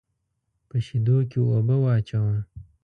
په 0.69 0.77
شېدو 0.85 1.17
کې 1.29 1.39
اوبه 1.49 1.75
واچوه. 1.83 2.35